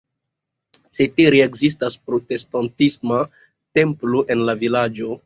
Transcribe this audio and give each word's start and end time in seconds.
Cetere 0.97 1.41
ekzistas 1.45 1.97
protestantisma 2.07 3.21
templo 3.81 4.25
en 4.37 4.43
la 4.51 4.57
vilaĝo. 4.65 5.13